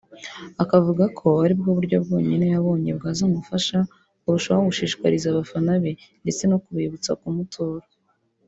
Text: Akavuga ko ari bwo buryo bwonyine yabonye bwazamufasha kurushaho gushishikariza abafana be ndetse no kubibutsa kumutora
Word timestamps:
Akavuga 0.63 1.03
ko 1.17 1.27
ari 1.43 1.53
bwo 1.59 1.71
buryo 1.77 1.97
bwonyine 2.03 2.45
yabonye 2.53 2.91
bwazamufasha 2.99 3.77
kurushaho 4.21 4.61
gushishikariza 4.69 5.25
abafana 5.29 5.71
be 5.81 5.91
ndetse 6.23 6.43
no 6.51 6.57
kubibutsa 6.63 7.11
kumutora 7.21 7.85